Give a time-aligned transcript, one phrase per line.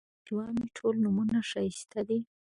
[0.03, 2.19] د پېشوا مې ټول نومونه ښایسته دي